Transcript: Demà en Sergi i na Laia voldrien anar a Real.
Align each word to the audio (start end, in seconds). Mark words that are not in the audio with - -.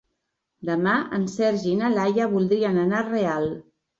Demà 0.69 0.93
en 1.17 1.27
Sergi 1.33 1.69
i 1.73 1.77
na 1.83 1.91
Laia 1.97 2.29
voldrien 2.33 2.79
anar 2.87 3.03
a 3.03 3.07
Real. 3.13 3.49